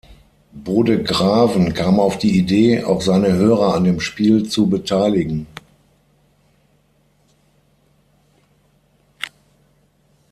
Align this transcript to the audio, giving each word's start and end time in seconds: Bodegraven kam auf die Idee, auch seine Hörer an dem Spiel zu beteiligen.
Bodegraven 0.53 1.73
kam 1.75 1.99
auf 1.99 2.17
die 2.17 2.35
Idee, 2.35 2.83
auch 2.85 3.01
seine 3.03 3.33
Hörer 3.33 3.75
an 3.75 3.83
dem 3.83 3.99
Spiel 3.99 4.49
zu 4.49 4.67
beteiligen. 4.67 5.45